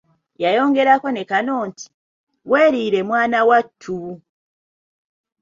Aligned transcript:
Yayongerako 0.43 1.07
ne 1.11 1.23
kano 1.31 1.53
nti, 1.69 1.85
weeriire 2.49 2.99
mwana 3.09 3.39
wattu! 3.49 3.97